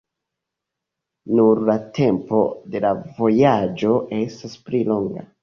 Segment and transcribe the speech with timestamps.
[1.39, 2.41] Nur la tempo
[2.73, 5.29] de la vojaĝo estas pli longa.